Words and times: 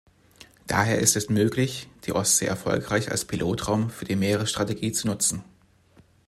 Daher 0.65 0.97
ist 0.97 1.15
es 1.15 1.29
möglich, 1.29 1.87
die 2.05 2.13
Ostsee 2.13 2.47
erfolgreich 2.47 3.11
als 3.11 3.25
Pilotraum 3.25 3.91
für 3.91 4.03
die 4.05 4.15
Meeresstrategie 4.15 4.93
zu 4.93 5.05
nutzen. 5.05 5.43